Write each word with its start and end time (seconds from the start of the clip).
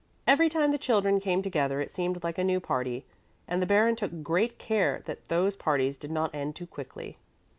Every 0.25 0.49
time 0.49 0.71
the 0.71 0.79
children 0.79 1.19
came 1.19 1.43
together 1.43 1.79
it 1.79 1.91
seemed 1.91 2.23
like 2.23 2.39
a 2.39 2.43
new 2.43 2.59
party, 2.59 3.05
and 3.47 3.61
the 3.61 3.67
Baron 3.67 3.95
took 3.95 4.23
great 4.23 4.57
care 4.57 5.03
that 5.05 5.27
those 5.27 5.55
parties 5.55 5.95
did 5.95 6.09
not 6.09 6.33
end 6.33 6.55
too 6.55 6.65
quickly. 6.65 7.19